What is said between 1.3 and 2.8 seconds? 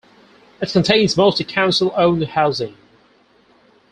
council-owned housing.